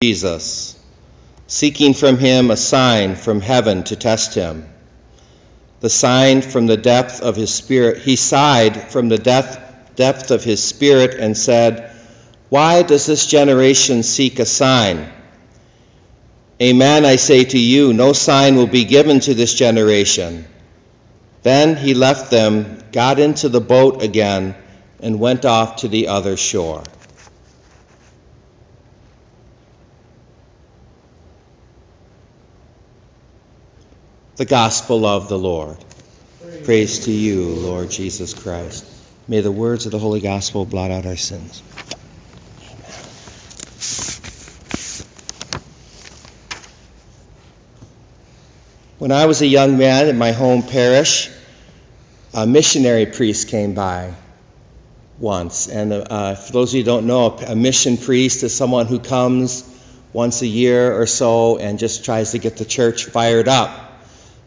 Jesus, 0.00 0.78
seeking 1.48 1.92
from 1.92 2.18
him 2.18 2.52
a 2.52 2.56
sign 2.56 3.16
from 3.16 3.40
heaven 3.40 3.82
to 3.82 3.96
test 3.96 4.32
him. 4.32 4.64
The 5.80 5.90
sign 5.90 6.40
from 6.40 6.68
the 6.68 6.76
depth 6.76 7.20
of 7.20 7.34
his 7.34 7.52
spirit, 7.52 8.02
he 8.02 8.14
sighed 8.14 8.92
from 8.92 9.08
the 9.08 9.18
depth, 9.18 9.58
depth 9.96 10.30
of 10.30 10.44
his 10.44 10.62
spirit 10.62 11.14
and 11.18 11.36
said, 11.36 11.90
Why 12.48 12.82
does 12.82 13.06
this 13.06 13.26
generation 13.26 14.04
seek 14.04 14.38
a 14.38 14.46
sign? 14.46 15.10
Amen, 16.62 17.04
I 17.04 17.16
say 17.16 17.42
to 17.42 17.58
you, 17.58 17.92
no 17.92 18.12
sign 18.12 18.54
will 18.54 18.68
be 18.68 18.84
given 18.84 19.18
to 19.18 19.34
this 19.34 19.54
generation. 19.54 20.44
Then 21.42 21.74
he 21.74 21.94
left 21.94 22.30
them, 22.30 22.84
got 22.92 23.18
into 23.18 23.48
the 23.48 23.60
boat 23.60 24.00
again, 24.04 24.54
and 25.00 25.18
went 25.18 25.44
off 25.44 25.78
to 25.78 25.88
the 25.88 26.06
other 26.06 26.36
shore. 26.36 26.84
The 34.38 34.44
Gospel 34.44 35.04
of 35.04 35.28
the 35.28 35.36
Lord. 35.36 35.76
Praise, 36.40 36.64
Praise 36.64 36.98
to 37.06 37.10
you, 37.10 37.42
Lord 37.42 37.90
Jesus 37.90 38.34
Christ. 38.34 38.86
May 39.26 39.40
the 39.40 39.50
words 39.50 39.84
of 39.84 39.90
the 39.90 39.98
Holy 39.98 40.20
Gospel 40.20 40.64
blot 40.64 40.92
out 40.92 41.06
our 41.06 41.16
sins. 41.16 41.60
When 49.00 49.10
I 49.10 49.26
was 49.26 49.42
a 49.42 49.46
young 49.48 49.76
man 49.76 50.06
in 50.06 50.16
my 50.16 50.30
home 50.30 50.62
parish, 50.62 51.28
a 52.32 52.46
missionary 52.46 53.06
priest 53.06 53.48
came 53.48 53.74
by 53.74 54.14
once. 55.18 55.66
And 55.66 55.92
uh, 55.92 56.36
for 56.36 56.52
those 56.52 56.70
of 56.70 56.74
you 56.76 56.82
who 56.82 56.86
don't 56.86 57.08
know, 57.08 57.36
a 57.44 57.56
mission 57.56 57.96
priest 57.96 58.44
is 58.44 58.54
someone 58.54 58.86
who 58.86 59.00
comes 59.00 59.64
once 60.12 60.42
a 60.42 60.46
year 60.46 60.96
or 60.96 61.06
so 61.06 61.58
and 61.58 61.80
just 61.80 62.04
tries 62.04 62.30
to 62.30 62.38
get 62.38 62.56
the 62.56 62.64
church 62.64 63.06
fired 63.06 63.48
up. 63.48 63.86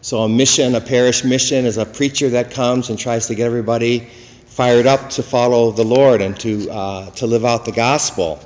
So 0.02 0.20
a 0.24 0.30
mission, 0.30 0.76
a 0.76 0.82
parish 0.82 1.24
mission, 1.24 1.66
is 1.66 1.78
a 1.78 1.86
preacher 1.86 2.30
that 2.30 2.52
comes 2.52 2.90
and 2.90 2.98
tries 2.98 3.28
to 3.28 3.36
get 3.36 3.46
everybody 3.46 4.00
fired 4.48 4.88
up 4.88 5.12
to 5.12 5.24
follow 5.24 5.72
the 5.72 5.84
Lord 5.86 6.22
and 6.22 6.40
to 6.40 6.70
uh, 6.70 7.12
to 7.12 7.28
live 7.28 7.46
out 7.46 7.66
the 7.66 7.72
gospel. 7.72 8.40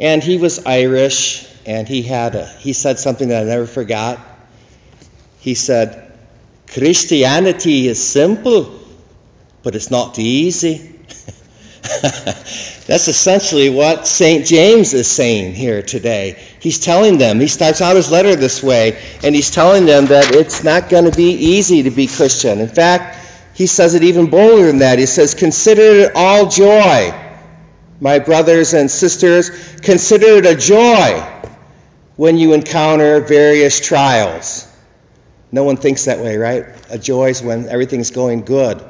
And 0.00 0.22
he 0.22 0.38
was 0.38 0.64
Irish, 0.66 1.46
and 1.66 1.86
he 1.86 2.02
had 2.02 2.34
a, 2.34 2.46
he 2.46 2.72
said 2.72 2.98
something 2.98 3.28
that 3.28 3.42
I 3.42 3.44
never 3.44 3.66
forgot 3.66 4.18
he 5.44 5.54
said, 5.54 6.10
Christianity 6.68 7.86
is 7.86 8.02
simple, 8.02 8.80
but 9.62 9.76
it's 9.76 9.90
not 9.90 10.18
easy. 10.18 10.78
That's 11.82 13.08
essentially 13.08 13.68
what 13.68 14.06
St. 14.06 14.46
James 14.46 14.94
is 14.94 15.06
saying 15.06 15.52
here 15.52 15.82
today. 15.82 16.42
He's 16.64 16.78
telling 16.78 17.18
them, 17.18 17.40
he 17.40 17.46
starts 17.46 17.82
out 17.82 17.94
his 17.94 18.10
letter 18.10 18.34
this 18.36 18.62
way, 18.62 18.98
and 19.22 19.34
he's 19.34 19.50
telling 19.50 19.84
them 19.84 20.06
that 20.06 20.34
it's 20.34 20.64
not 20.64 20.88
going 20.88 21.04
to 21.04 21.14
be 21.14 21.32
easy 21.32 21.82
to 21.82 21.90
be 21.90 22.06
Christian. 22.06 22.58
In 22.58 22.68
fact, 22.68 23.18
he 23.52 23.66
says 23.66 23.92
it 23.92 24.02
even 24.02 24.30
bolder 24.30 24.68
than 24.68 24.78
that. 24.78 24.98
He 24.98 25.04
says, 25.04 25.34
Consider 25.34 25.82
it 25.82 26.12
all 26.14 26.48
joy, 26.48 27.12
my 28.00 28.18
brothers 28.18 28.72
and 28.72 28.90
sisters. 28.90 29.50
Consider 29.82 30.38
it 30.38 30.46
a 30.46 30.54
joy 30.54 31.20
when 32.16 32.38
you 32.38 32.54
encounter 32.54 33.20
various 33.20 33.78
trials. 33.78 34.66
No 35.52 35.64
one 35.64 35.76
thinks 35.76 36.06
that 36.06 36.18
way, 36.18 36.38
right? 36.38 36.64
A 36.88 36.98
joy 36.98 37.28
is 37.28 37.42
when 37.42 37.68
everything's 37.68 38.10
going 38.10 38.40
good. 38.40 38.82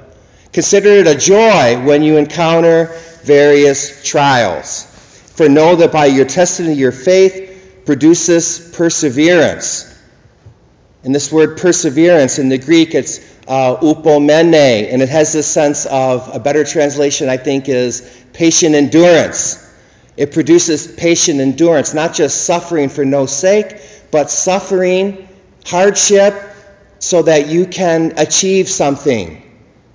Consider 0.52 0.90
it 0.90 1.08
a 1.08 1.16
joy 1.16 1.84
when 1.84 2.04
you 2.04 2.18
encounter 2.18 2.96
various 3.24 4.04
trials. 4.04 4.84
For 5.34 5.48
know 5.48 5.74
that 5.74 5.90
by 5.90 6.06
your 6.06 6.24
testing 6.24 6.70
of 6.70 6.78
your 6.78 6.92
faith 6.92 7.43
produces 7.86 8.72
perseverance. 8.74 9.90
And 11.02 11.14
this 11.14 11.30
word 11.30 11.58
perseverance 11.58 12.38
in 12.38 12.48
the 12.48 12.58
Greek, 12.58 12.94
it's 12.94 13.18
uh, 13.46 13.76
upomene, 13.76 14.90
and 14.90 15.02
it 15.02 15.08
has 15.10 15.32
this 15.32 15.46
sense 15.46 15.84
of 15.86 16.34
a 16.34 16.38
better 16.38 16.64
translation, 16.64 17.28
I 17.28 17.36
think, 17.36 17.68
is 17.68 18.24
patient 18.32 18.74
endurance. 18.74 19.60
It 20.16 20.32
produces 20.32 20.86
patient 20.86 21.40
endurance, 21.40 21.92
not 21.92 22.14
just 22.14 22.44
suffering 22.44 22.88
for 22.88 23.04
no 23.04 23.26
sake, 23.26 23.80
but 24.10 24.30
suffering, 24.30 25.28
hardship, 25.66 26.34
so 27.00 27.22
that 27.22 27.48
you 27.48 27.66
can 27.66 28.14
achieve 28.16 28.68
something. 28.68 29.42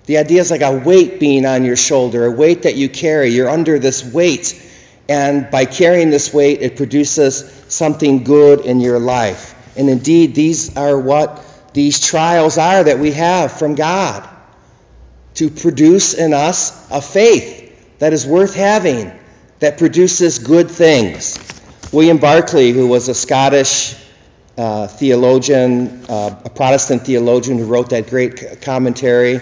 The 0.05 0.17
idea 0.17 0.41
is 0.41 0.51
like 0.51 0.61
a 0.61 0.77
weight 0.77 1.19
being 1.19 1.45
on 1.45 1.63
your 1.63 1.75
shoulder, 1.75 2.25
a 2.25 2.31
weight 2.31 2.63
that 2.63 2.75
you 2.75 2.89
carry. 2.89 3.29
You're 3.29 3.49
under 3.49 3.79
this 3.79 4.03
weight, 4.03 4.53
and 5.09 5.49
by 5.49 5.65
carrying 5.65 6.11
this 6.11 6.31
weight, 6.31 6.61
it 6.61 6.77
produces 6.77 7.65
something 7.67 8.23
good 8.23 8.61
in 8.61 8.79
your 8.79 8.99
life. 8.99 9.55
And 9.75 9.89
indeed, 9.89 10.35
these 10.35 10.77
are 10.77 10.99
what 10.99 11.43
these 11.73 12.05
trials 12.05 12.59
are 12.59 12.83
that 12.83 12.99
we 12.99 13.11
have 13.13 13.51
from 13.51 13.73
God 13.73 14.29
to 15.35 15.49
produce 15.49 16.13
in 16.13 16.33
us 16.33 16.89
a 16.91 17.01
faith 17.01 17.97
that 17.97 18.13
is 18.13 18.27
worth 18.27 18.53
having, 18.53 19.11
that 19.59 19.79
produces 19.79 20.37
good 20.37 20.69
things. 20.69 21.39
William 21.91 22.19
Barclay, 22.19 22.71
who 22.71 22.87
was 22.87 23.09
a 23.09 23.15
Scottish 23.15 23.95
uh, 24.59 24.87
theologian, 24.87 26.05
uh, 26.07 26.39
a 26.45 26.49
Protestant 26.51 27.03
theologian 27.03 27.57
who 27.57 27.65
wrote 27.65 27.89
that 27.89 28.09
great 28.09 28.61
commentary 28.61 29.37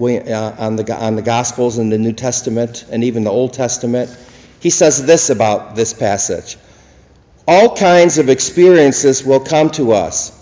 uh, 0.00 0.54
on, 0.58 0.74
the, 0.74 0.92
on 0.92 1.14
the 1.14 1.22
Gospels 1.22 1.78
and 1.78 1.92
the 1.92 1.98
New 1.98 2.12
Testament 2.12 2.84
and 2.90 3.04
even 3.04 3.22
the 3.22 3.30
Old 3.30 3.52
Testament. 3.52 4.10
He 4.64 4.70
says 4.70 5.04
this 5.04 5.28
about 5.28 5.76
this 5.76 5.92
passage 5.92 6.56
All 7.46 7.76
kinds 7.76 8.16
of 8.16 8.30
experiences 8.30 9.22
will 9.22 9.40
come 9.40 9.68
to 9.72 9.92
us. 9.92 10.32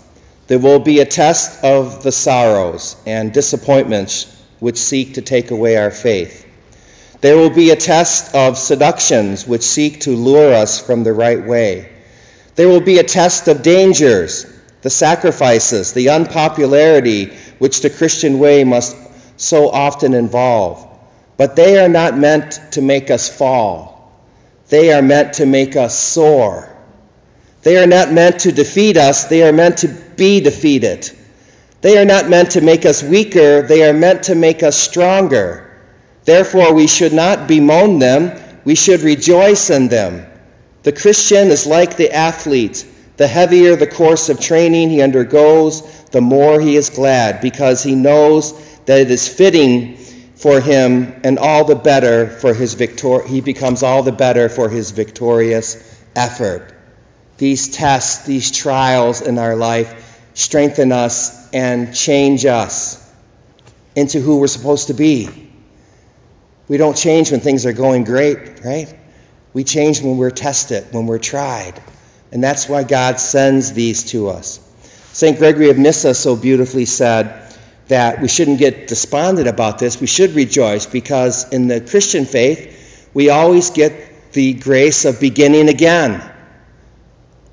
There 0.47 0.59
will 0.59 0.79
be 0.79 1.01
a 1.01 1.05
test 1.05 1.61
of 1.61 2.03
the 2.03 2.11
sorrows 2.13 2.95
and 3.05 3.33
disappointments 3.33 4.33
which 4.61 4.77
seek 4.77 5.15
to 5.15 5.21
take 5.21 5.51
away 5.51 5.75
our 5.75 5.91
faith. 5.91 6.45
There 7.19 7.35
will 7.35 7.49
be 7.49 7.71
a 7.71 7.75
test 7.75 8.33
of 8.33 8.57
seductions 8.57 9.45
which 9.45 9.63
seek 9.63 9.99
to 10.01 10.15
lure 10.15 10.53
us 10.53 10.79
from 10.79 11.03
the 11.03 11.11
right 11.11 11.45
way. 11.45 11.89
There 12.55 12.69
will 12.69 12.79
be 12.79 12.99
a 12.99 13.03
test 13.03 13.49
of 13.49 13.61
dangers, 13.61 14.45
the 14.83 14.89
sacrifices, 14.89 15.91
the 15.91 16.11
unpopularity 16.11 17.33
which 17.59 17.81
the 17.81 17.89
Christian 17.89 18.39
way 18.39 18.63
must 18.63 18.95
so 19.35 19.69
often 19.69 20.13
involve. 20.13 20.87
But 21.35 21.57
they 21.57 21.77
are 21.77 21.89
not 21.89 22.17
meant 22.17 22.61
to 22.71 22.81
make 22.81 23.11
us 23.11 23.27
fall. 23.27 23.92
They 24.69 24.93
are 24.93 25.01
meant 25.01 25.33
to 25.33 25.45
make 25.45 25.75
us 25.75 25.97
soar. 25.97 26.69
They 27.63 27.77
are 27.77 27.87
not 27.87 28.11
meant 28.11 28.39
to 28.41 28.51
defeat 28.51 28.97
us, 28.97 29.25
they 29.25 29.43
are 29.43 29.53
meant 29.53 29.79
to 29.79 29.87
be 29.87 30.41
defeated. 30.41 31.09
They 31.81 31.97
are 31.97 32.05
not 32.05 32.29
meant 32.29 32.51
to 32.51 32.61
make 32.61 32.85
us 32.85 33.03
weaker, 33.03 33.61
they 33.61 33.87
are 33.87 33.93
meant 33.93 34.23
to 34.23 34.35
make 34.35 34.63
us 34.63 34.77
stronger. 34.77 35.69
Therefore, 36.25 36.73
we 36.73 36.87
should 36.87 37.13
not 37.13 37.47
bemoan 37.47 37.99
them, 37.99 38.39
we 38.63 38.75
should 38.75 39.01
rejoice 39.01 39.69
in 39.69 39.89
them. 39.89 40.25
The 40.83 40.91
Christian 40.91 41.49
is 41.49 41.65
like 41.65 41.97
the 41.97 42.11
athlete. 42.11 42.85
The 43.15 43.27
heavier 43.27 43.75
the 43.75 43.87
course 43.87 44.29
of 44.29 44.39
training 44.39 44.89
he 44.89 45.01
undergoes, 45.01 45.81
the 46.11 46.21
more 46.21 46.59
he 46.59 46.75
is 46.75 46.89
glad 46.89 47.41
because 47.41 47.83
he 47.83 47.95
knows 47.95 48.53
that 48.85 48.99
it 48.99 49.11
is 49.11 49.27
fitting 49.27 49.97
for 50.35 50.59
him 50.59 51.21
and 51.23 51.39
all 51.39 51.65
the 51.65 51.75
better 51.75 52.27
for 52.27 52.53
his 52.53 52.73
victor 52.73 53.25
he 53.25 53.41
becomes 53.41 53.83
all 53.83 54.03
the 54.03 54.11
better 54.11 54.49
for 54.49 54.69
his 54.69 54.91
victorious 54.91 56.01
effort. 56.15 56.73
These 57.37 57.69
tests, 57.69 58.25
these 58.25 58.51
trials 58.51 59.21
in 59.21 59.37
our 59.37 59.55
life 59.55 60.21
strengthen 60.33 60.91
us 60.91 61.51
and 61.51 61.95
change 61.95 62.45
us 62.45 62.99
into 63.95 64.19
who 64.19 64.39
we're 64.39 64.47
supposed 64.47 64.87
to 64.87 64.93
be. 64.93 65.29
We 66.67 66.77
don't 66.77 66.97
change 66.97 67.31
when 67.31 67.39
things 67.39 67.65
are 67.65 67.73
going 67.73 68.03
great, 68.03 68.63
right? 68.63 68.93
We 69.53 69.63
change 69.63 70.01
when 70.01 70.17
we're 70.17 70.31
tested, 70.31 70.87
when 70.91 71.05
we're 71.05 71.19
tried. 71.19 71.79
And 72.31 72.43
that's 72.43 72.67
why 72.67 72.83
God 72.83 73.19
sends 73.19 73.73
these 73.73 74.05
to 74.11 74.29
us. 74.29 74.59
St. 75.11 75.37
Gregory 75.37 75.69
of 75.69 75.77
Nyssa 75.77 76.15
so 76.15 76.35
beautifully 76.35 76.85
said 76.85 77.42
that 77.87 78.21
we 78.21 78.27
shouldn't 78.27 78.59
get 78.59 78.87
despondent 78.87 79.47
about 79.47 79.79
this. 79.79 79.99
We 79.99 80.07
should 80.07 80.31
rejoice 80.31 80.85
because 80.85 81.51
in 81.51 81.67
the 81.67 81.81
Christian 81.81 82.25
faith, 82.25 83.09
we 83.13 83.29
always 83.29 83.71
get 83.71 84.31
the 84.33 84.53
grace 84.53 85.05
of 85.05 85.19
beginning 85.19 85.69
again. 85.69 86.29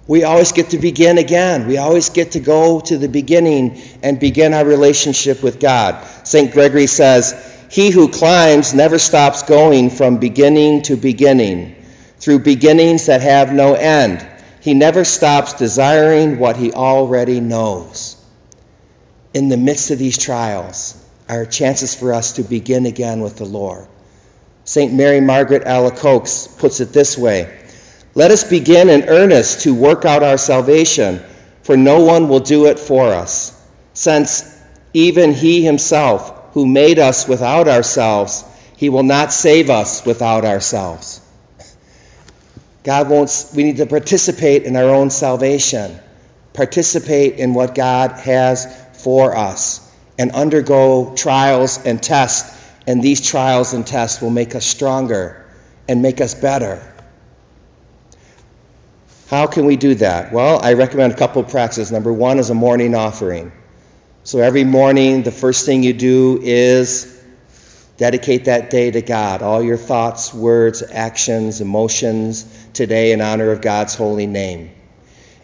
We 0.07 0.25
always 0.25 0.53
get 0.53 0.71
to 0.71 0.79
begin 0.79 1.19
again. 1.19 1.69
We 1.69 1.77
always 1.77 2.09
get 2.09 2.33
to 2.33 2.41
go 2.41 2.81
to 2.81 2.99
the 2.99 3.09
beginning 3.09 3.81
and 4.03 4.19
begin 4.19 4.55
our 4.55 4.65
relationship 4.65 5.43
with 5.43 5.61
God. 5.61 6.05
St. 6.25 6.53
Gregory 6.53 6.89
says, 6.89 7.67
He 7.71 7.91
who 7.91 8.09
climbs 8.09 8.75
never 8.75 8.99
stops 8.99 9.43
going 9.43 9.91
from 9.91 10.19
beginning 10.19 10.83
to 10.83 10.97
beginning 10.97 11.77
through 12.19 12.41
beginnings 12.41 13.07
that 13.07 13.21
have 13.21 13.53
no 13.53 13.75
end. 13.75 14.27
He 14.61 14.75
never 14.75 15.05
stops 15.05 15.55
desiring 15.55 16.39
what 16.39 16.57
he 16.57 16.73
already 16.73 17.41
knows. 17.41 18.20
In 19.33 19.49
the 19.49 19.57
midst 19.57 19.91
of 19.91 19.99
these 19.99 20.19
trials 20.19 20.97
are 21.29 21.47
chances 21.47 21.95
for 21.95 22.13
us 22.13 22.33
to 22.33 22.43
begin 22.43 22.87
again 22.87 23.21
with 23.21 23.37
the 23.37 23.45
Lord. 23.45 23.87
St. 24.65 24.93
Mary 24.93 25.21
Margaret 25.21 25.65
Alacoque 25.65 26.59
puts 26.59 26.81
it 26.81 26.93
this 26.93 27.17
way 27.17 27.57
Let 28.15 28.33
us 28.33 28.43
begin 28.43 28.89
in 28.89 29.09
earnest 29.09 29.63
to 29.63 29.75
work 29.75 30.05
out 30.05 30.25
our 30.25 30.39
salvation, 30.39 31.23
for 31.63 31.77
no 31.77 32.05
one 32.05 32.29
will 32.29 32.41
do 32.41 32.67
it 32.67 32.79
for 32.79 33.07
us, 33.13 33.57
since 33.95 34.59
even 34.95 35.33
He 35.33 35.65
Himself, 35.65 36.53
who 36.55 36.67
made 36.67 36.99
us 36.99 37.29
without 37.29 37.69
ourselves, 37.69 38.45
He 38.77 38.89
will 38.89 39.05
not 39.05 39.33
save 39.33 39.71
us 39.71 40.05
without 40.05 40.45
ourselves. 40.45 41.21
God 42.83 43.09
wants, 43.09 43.55
we 43.55 43.63
need 43.63 43.77
to 43.77 43.87
participate 43.87 44.65
in 44.65 44.75
our 44.75 44.89
own 44.89 45.11
salvation, 45.11 45.97
participate 46.53 47.35
in 47.35 47.55
what 47.55 47.77
God 47.77 48.13
has 48.13 48.67
for 49.03 49.37
us, 49.37 49.87
and 50.19 50.33
undergo 50.33 51.15
trials 51.17 51.85
and 51.85 52.03
tests. 52.03 52.59
And 52.87 53.03
these 53.03 53.21
trials 53.21 53.73
and 53.73 53.87
tests 53.87 54.21
will 54.21 54.31
make 54.31 54.55
us 54.55 54.65
stronger 54.65 55.47
and 55.89 56.03
make 56.03 56.21
us 56.21 56.35
better. 56.35 56.83
How 59.29 59.47
can 59.47 59.65
we 59.65 59.77
do 59.77 59.95
that? 59.97 60.33
Well, 60.33 60.61
I 60.63 60.73
recommend 60.73 61.13
a 61.13 61.17
couple 61.17 61.43
of 61.43 61.49
practices. 61.49 61.93
Number 61.93 62.13
one 62.13 62.39
is 62.39 62.51
a 62.51 62.55
morning 62.55 62.95
offering. 62.95 63.53
So 64.25 64.41
every 64.41 64.65
morning, 64.65 65.23
the 65.23 65.31
first 65.31 65.67
thing 65.67 65.83
you 65.83 65.93
do 65.93 66.41
is 66.43 67.23
dedicate 67.97 68.47
that 68.47 68.71
day 68.71 68.91
to 68.91 69.03
God. 69.03 69.43
All 69.43 69.63
your 69.63 69.77
thoughts, 69.77 70.35
words, 70.35 70.83
actions, 70.83 71.61
emotions 71.61 72.45
today 72.73 73.13
in 73.13 73.21
honor 73.21 73.51
of 73.53 73.61
God's 73.61 73.95
holy 73.95 74.27
name. 74.27 74.71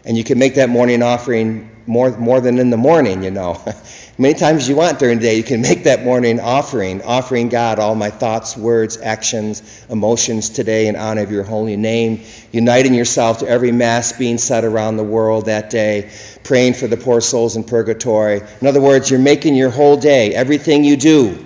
And 0.07 0.17
you 0.17 0.23
can 0.23 0.39
make 0.39 0.55
that 0.55 0.69
morning 0.69 1.03
offering 1.03 1.69
more, 1.85 2.17
more 2.17 2.39
than 2.39 2.59
in 2.59 2.69
the 2.69 2.77
morning, 2.77 3.23
you 3.23 3.29
know. 3.29 3.61
Many 4.17 4.35
times 4.35 4.67
you 4.67 4.77
want 4.77 4.99
during 4.99 5.19
the 5.19 5.25
day, 5.25 5.35
you 5.35 5.43
can 5.43 5.61
make 5.61 5.83
that 5.83 6.05
morning 6.05 6.39
offering, 6.39 7.01
offering 7.03 7.49
God 7.49 7.77
all 7.77 7.93
my 7.93 8.09
thoughts, 8.09 8.55
words, 8.55 8.97
actions, 9.01 9.85
emotions 9.89 10.49
today 10.49 10.87
in 10.87 10.95
honor 10.95 11.23
of 11.23 11.31
your 11.31 11.43
holy 11.43 11.75
name, 11.75 12.23
uniting 12.53 12.93
yourself 12.93 13.39
to 13.39 13.47
every 13.49 13.73
mass 13.73 14.13
being 14.13 14.37
said 14.37 14.63
around 14.63 14.95
the 14.95 15.03
world 15.03 15.47
that 15.47 15.69
day, 15.69 16.09
praying 16.41 16.73
for 16.73 16.87
the 16.87 16.97
poor 16.97 17.19
souls 17.19 17.57
in 17.57 17.65
purgatory. 17.65 18.41
In 18.61 18.67
other 18.67 18.81
words, 18.81 19.11
you're 19.11 19.19
making 19.19 19.55
your 19.55 19.71
whole 19.71 19.97
day, 19.97 20.33
everything 20.33 20.85
you 20.85 20.95
do, 20.95 21.45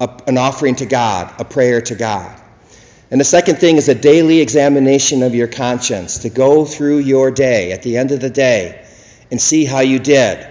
a, 0.00 0.10
an 0.26 0.36
offering 0.36 0.74
to 0.76 0.86
God, 0.86 1.32
a 1.38 1.44
prayer 1.44 1.80
to 1.82 1.94
God. 1.94 2.40
And 3.14 3.20
the 3.20 3.24
second 3.24 3.58
thing 3.58 3.76
is 3.76 3.88
a 3.88 3.94
daily 3.94 4.40
examination 4.40 5.22
of 5.22 5.36
your 5.36 5.46
conscience, 5.46 6.18
to 6.18 6.30
go 6.30 6.64
through 6.64 6.98
your 6.98 7.30
day 7.30 7.70
at 7.70 7.84
the 7.84 7.96
end 7.96 8.10
of 8.10 8.18
the 8.18 8.28
day 8.28 8.84
and 9.30 9.40
see 9.40 9.64
how 9.64 9.78
you 9.78 10.00
did. 10.00 10.44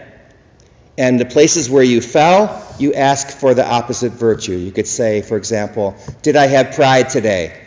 And 0.98 1.20
the 1.20 1.26
places 1.26 1.70
where 1.70 1.84
you 1.84 2.00
fell, 2.00 2.66
you 2.80 2.94
ask 2.94 3.28
for 3.28 3.54
the 3.54 3.70
opposite 3.70 4.14
virtue. 4.14 4.54
You 4.54 4.72
could 4.72 4.88
say, 4.88 5.22
for 5.22 5.36
example, 5.36 5.98
Did 6.22 6.38
I 6.38 6.48
have 6.48 6.74
pride 6.74 7.10
today? 7.10 7.62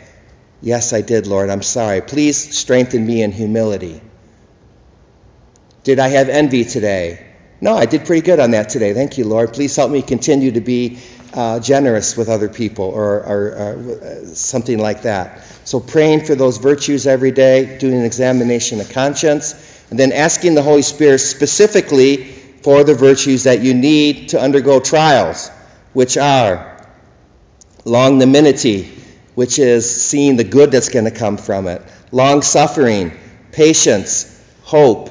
Yes, 0.63 0.93
I 0.93 1.01
did, 1.01 1.27
Lord. 1.27 1.51
I'm 1.51 1.61
sorry. 1.61 2.01
Please 2.01 2.57
strengthen 2.57 3.05
me 3.05 3.21
in 3.21 3.31
humility. 3.31 4.01
Did 5.83 5.99
I 5.99 6.07
have 6.07 6.27
envy 6.27 6.63
today? 6.63 7.23
No, 7.61 7.75
I 7.75 7.85
did 7.85 8.03
pretty 8.03 8.25
good 8.25 8.39
on 8.39 8.49
that 8.51 8.69
today. 8.69 8.95
Thank 8.95 9.19
you, 9.19 9.25
Lord. 9.25 9.53
Please 9.53 9.75
help 9.75 9.91
me 9.91 10.01
continue 10.01 10.53
to 10.53 10.61
be 10.61 10.97
uh, 11.33 11.59
generous 11.59 12.15
with 12.15 12.29
other 12.29 12.49
people 12.49 12.85
or, 12.85 13.23
or, 13.23 13.47
or 13.47 14.01
uh, 14.01 14.25
something 14.27 14.79
like 14.79 15.03
that. 15.03 15.43
So, 15.65 15.79
praying 15.79 16.25
for 16.25 16.35
those 16.35 16.57
virtues 16.57 17.07
every 17.07 17.31
day, 17.31 17.77
doing 17.77 17.95
an 17.95 18.05
examination 18.05 18.79
of 18.79 18.89
conscience, 18.91 19.85
and 19.89 19.99
then 19.99 20.11
asking 20.11 20.55
the 20.55 20.61
Holy 20.61 20.81
Spirit 20.81 21.19
specifically 21.19 22.23
for 22.61 22.83
the 22.83 22.95
virtues 22.95 23.43
that 23.43 23.61
you 23.61 23.73
need 23.73 24.29
to 24.29 24.41
undergo 24.41 24.79
trials, 24.79 25.49
which 25.93 26.17
are 26.17 26.85
longanimity, 27.83 28.87
which 29.35 29.59
is 29.59 29.89
seeing 29.89 30.35
the 30.35 30.43
good 30.43 30.71
that's 30.71 30.89
going 30.89 31.05
to 31.05 31.11
come 31.11 31.37
from 31.37 31.67
it, 31.67 31.81
long 32.11 32.41
suffering, 32.41 33.11
patience, 33.51 34.33
hope, 34.63 35.09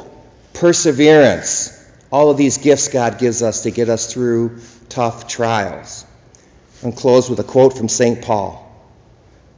perseverance. 0.52 1.75
All 2.16 2.30
of 2.30 2.38
these 2.38 2.56
gifts 2.56 2.88
God 2.88 3.18
gives 3.18 3.42
us 3.42 3.64
to 3.64 3.70
get 3.70 3.90
us 3.90 4.10
through 4.10 4.60
tough 4.88 5.28
trials. 5.28 6.06
And 6.82 6.96
close 6.96 7.28
with 7.28 7.38
a 7.40 7.44
quote 7.44 7.76
from 7.76 7.90
St. 7.90 8.22
Paul. 8.22 8.54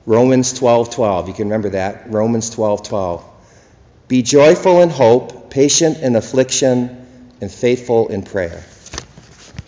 Romans 0.06 0.58
12:12. 0.58 0.90
12. 0.90 1.28
You 1.28 1.34
can 1.34 1.44
remember 1.44 1.68
that. 1.68 2.12
Romans 2.12 2.50
12:12. 2.50 2.82
12. 2.82 3.24
Be 4.08 4.22
joyful 4.22 4.80
in 4.80 4.90
hope, 4.90 5.50
patient 5.50 5.98
in 5.98 6.16
affliction, 6.16 7.06
and 7.40 7.48
faithful 7.48 8.08
in 8.08 8.22
prayer. 8.22 8.64